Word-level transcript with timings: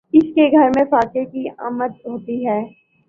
اس 0.13 0.23
کے 0.35 0.47
گھر 0.51 0.69
میں 0.69 0.83
فاقے 0.91 1.25
کی 1.25 1.47
آمد 1.59 1.99
ہوتی 2.05 2.45
ہے 2.47 2.59